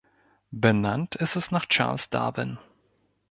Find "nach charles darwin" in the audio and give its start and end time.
1.51-2.57